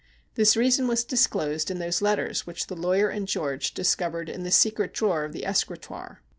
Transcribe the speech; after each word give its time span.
This 0.33 0.57
reason 0.57 0.87
was 0.87 1.03
disclosed 1.03 1.69
in 1.69 1.77
those 1.77 2.01
letters 2.01 2.47
which 2.47 2.65
the 2.65 2.75
lawyer 2.75 3.09
and 3.09 3.27
George 3.27 3.75
discovered 3.75 4.29
in 4.29 4.41
the 4.41 4.49
secret 4.49 4.95
drawer 4.95 5.25
of 5.25 5.31
the 5.33 5.45
escritoire. 5.45 6.23